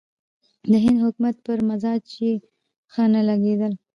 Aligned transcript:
د 0.71 0.73
هند 0.83 0.99
حکومت 1.05 1.35
پر 1.45 1.57
مزاج 1.69 2.03
یې 2.21 2.31
ښه 2.91 3.03
نه 3.13 3.21
لګېدل. 3.29 3.73